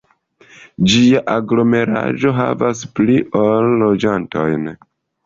Ĝia 0.93 1.19
aglomeraĵo 1.33 2.31
havas 2.37 2.81
pli 3.01 3.19
ol 3.43 3.69
loĝantojn. 3.83 4.65